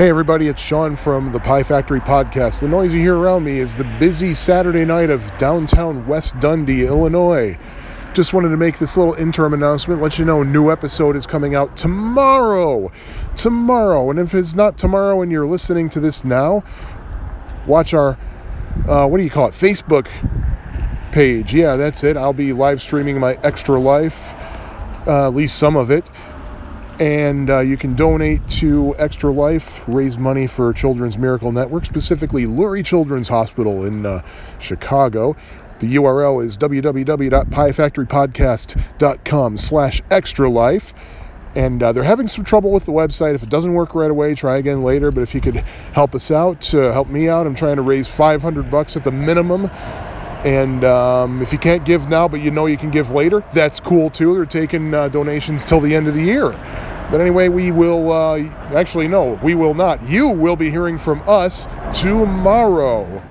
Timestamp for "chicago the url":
34.58-36.44